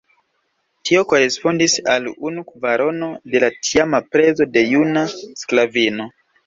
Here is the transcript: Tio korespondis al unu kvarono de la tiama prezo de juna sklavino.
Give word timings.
Tio 0.89 1.03
korespondis 1.11 1.75
al 1.97 2.09
unu 2.31 2.45
kvarono 2.49 3.13
de 3.35 3.45
la 3.47 3.53
tiama 3.61 4.05
prezo 4.13 4.53
de 4.57 4.69
juna 4.75 5.09
sklavino. 5.45 6.15